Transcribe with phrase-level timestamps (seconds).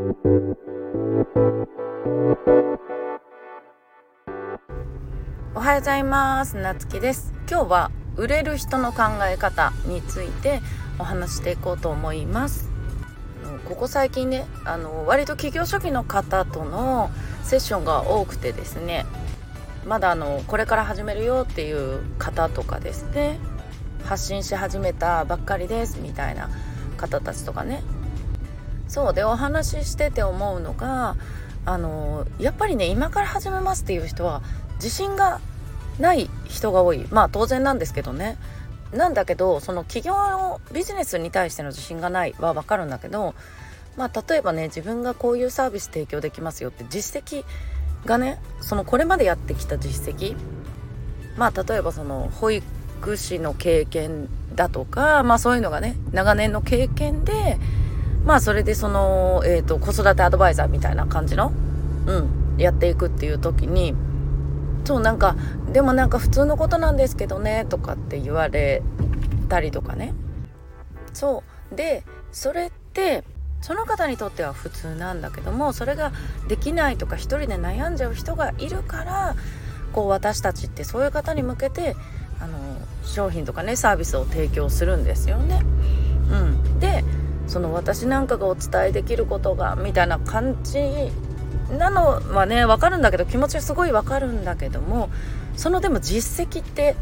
[0.00, 0.02] お
[5.60, 6.56] はようございます。
[6.56, 7.34] なつきです。
[7.46, 10.62] 今日は売れる人の考え方について
[10.98, 12.70] お話していこうと思います。
[13.68, 17.10] ここ最近ねあの割と企業初期の方との
[17.42, 19.04] セッションが多くてですね
[19.86, 23.38] まだあのこれから始めるよっていう方とかですね
[24.04, 26.48] 発信し始めたばっかりですみたいな
[26.96, 27.82] 方たちとかね
[28.90, 31.14] そうでお話ししてて思うのが
[31.64, 34.42] あのやっぱりね今から始めますっていう人は
[34.74, 35.40] 自信が
[36.00, 37.06] ない人が多い。
[37.10, 38.36] まあ当然なんですけどね。
[38.92, 43.36] なんだけどその企業のビジネスに対しての自信がないは分かるんだけど
[43.96, 47.44] まあ例えばね自分がこういうサービス提供できますよって実績
[48.04, 50.34] がねそのこれまでやってきた実績。
[51.36, 57.56] まあ例えばその保育士の経験だとかまあそういうのがね長年の経験で
[58.24, 61.52] まあそれでその、えーと、子育てアドバイザーみたいな感じの、
[62.06, 63.94] うん、やっていくっていう時に
[64.84, 65.36] そうなんか
[65.72, 68.82] でもなんか普通のことなんですけどねとかって言われ
[69.48, 70.14] たりとかね。
[71.12, 71.74] そう。
[71.74, 73.24] でそれって
[73.60, 76.12] その方にとっては普通なんだけどもそれが
[76.48, 79.36] できないとか一人で悩んじゃう人がいるから
[79.92, 81.94] こう私たちってそういう方に向けて
[82.40, 82.58] あの
[83.04, 85.62] 商品とかねサービスを提供するんですよね。
[86.30, 87.04] うん、で
[87.50, 90.78] その私なんかがお伝えできることがみたいな感じ
[91.76, 95.10] なのはね分かるんだけど気持ちはすごい分かるんだけども
[95.56, 96.94] そのでも実績って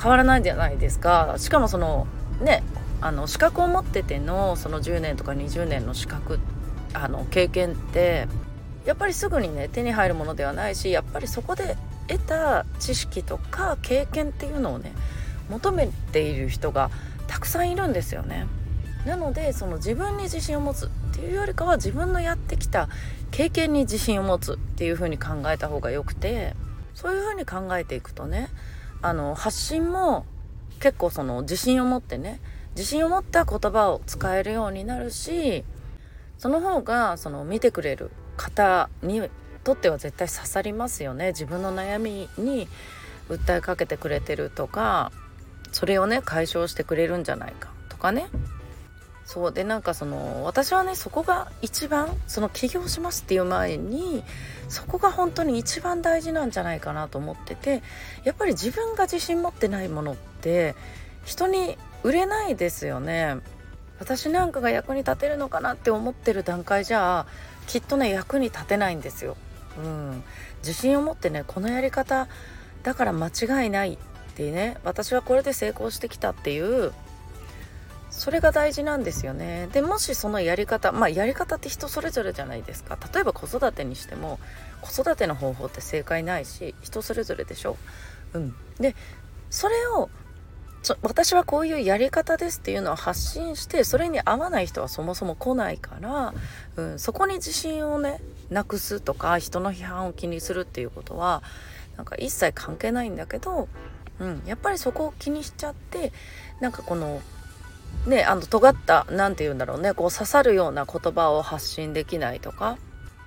[0.00, 2.06] 変わらないじゃないですかしかもその
[2.40, 2.62] ね
[3.00, 6.38] あの資格を持っててのその10年とか20年の資格
[6.94, 8.28] あの経験って
[8.86, 14.92] やっぱりすぐにね手に入るものではないしやっぱりそこで得た知識とか経験っていうのをね
[15.50, 16.90] 求めている人が
[17.26, 18.46] たくさんいるんですよね。
[19.04, 22.88] なのでその自分に自信を持つっていうよりかは自分のやってきた
[23.30, 26.54] 経験に自信を持つっていう風に考えた方がよくて
[26.94, 28.48] そういう風に考えていくとね
[29.02, 30.26] あの発信も
[30.80, 32.40] 結構その自信を持ってね
[32.76, 35.64] 自信を持った言葉を使えるようになるし
[36.38, 39.28] その方がその見てくれる方に
[39.64, 41.28] とっては絶対刺さりますよね。
[41.28, 42.68] 自分の悩みに
[43.28, 45.12] 訴えかけてくれてるとか
[45.72, 48.28] それをね解消してくれるんじゃないかとかね。
[49.28, 54.24] そうでなんかその私はねそこが一番その起業しますっていう前に
[54.70, 57.82] そこが本当に一番大事なんじゃないかなと思ってて
[58.24, 60.74] やっぱり自分が自信持ってないものって
[61.26, 63.36] 人に売れないですよね
[64.00, 67.26] 私なんかが役に立てるのかなって思ってる段階じゃ
[67.66, 69.36] きっとね役に立てないんですよ。
[69.76, 70.24] うん、
[70.60, 72.28] 自信を持ってねこのやり方
[72.82, 73.98] だから間違いないっ
[74.36, 76.94] てね私はこれで成功してきたっていう
[78.18, 79.68] それが大事なんですよね。
[79.72, 82.98] でもしそのやり方まあやり方って人それぞれじゃないですか。
[83.14, 84.38] 例えば子育てにしても
[84.80, 87.76] 子育ての方法って正解ないし人それぞれでしょ。
[88.34, 88.54] うん。
[88.78, 88.94] で
[89.50, 90.10] それを
[91.02, 96.34] 私はこういうやり方ですっていうのを発信してそれに合わない人はそもそも来ないから、
[96.76, 101.42] うん、そこに自信をねなくすとか人の批判を気にするっていうことは
[101.96, 103.68] なんか一切関係ないんだけど、
[104.20, 106.12] うん、やっぱりそこを気にしちゃって
[106.60, 107.20] なんかこの
[108.06, 112.78] ねあの尖った何て言うんだろうねこう刺さるような言葉を発信できないとか。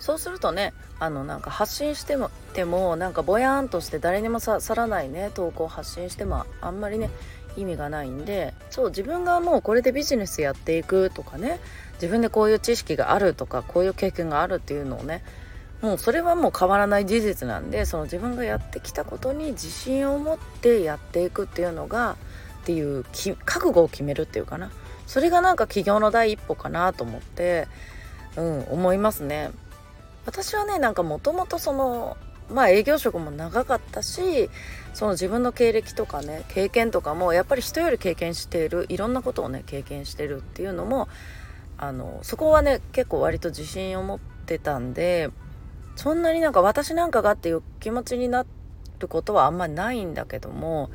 [0.00, 7.10] そうするとねあのなんか発信してもてもなんかぼやーんとして誰にも刺さらないね投稿発信してもあんまりね
[7.56, 11.60] 意味がないんでそう自分がもうこれでビジネスやっていくとかね
[11.94, 15.22] 自分でこういう知識があるとかこういう経験があるっていうのをね
[15.80, 22.16] もうそれはもう変わらない事実なんでその自分がやってきたことに自信を持ってやっていくっていうのが
[22.64, 23.04] っていう
[23.44, 24.70] 覚悟を決めるっていうかな。
[25.06, 27.68] それがなんか起業の第一歩かなと思って
[28.36, 29.50] うん思いますね。
[30.24, 32.16] 私はねなんかもともとその
[32.50, 34.48] まあ営業職も長かったし
[34.94, 41.08] その自分の経歴とかね経験とかもやっぱり人より経験しているいろんなことをね経験してるっていうのも
[41.76, 45.28] あのそこはね結構割と自信を持ってたんで
[45.96, 48.46] そんなになんか私なんかがっていう気持ちにな
[48.98, 50.90] ることはあんまりないんだけども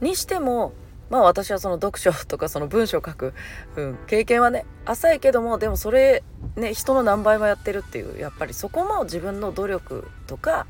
[0.00, 0.72] にしても
[1.10, 3.34] まあ私はその読書とかその文章を書く、
[3.76, 6.22] うん、経験はね浅いけどもでもそれ
[6.56, 10.66] ね人の何倍もやってるっていうやっぱりそこも自分の努力とか、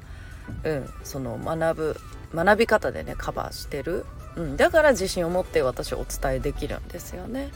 [0.65, 1.97] うん、その学ぶ
[2.35, 4.07] 学び方でねカバーしてる、
[4.37, 7.51] うん、だから自信を持って私お伝えできるんですよね。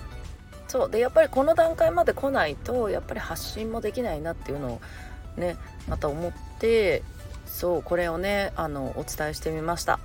[0.68, 4.80] そうでやっぱりこの段階まで来ないとやっぱり発信もできないなっていうのを
[5.36, 5.56] ね
[5.88, 7.02] また思って
[7.46, 10.00] そうこれをねあのお伝えしてみました。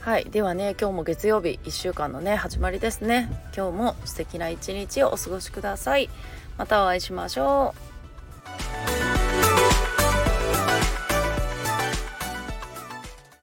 [0.00, 0.24] はい。
[0.30, 3.28] ではね今日も月曜日1週間のね始まりですね。
[3.54, 6.08] 今日も素敵な一日をお過ごしください。
[6.56, 7.89] またお会いしましょう。